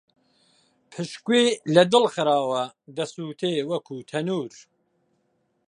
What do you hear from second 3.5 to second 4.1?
وەکوو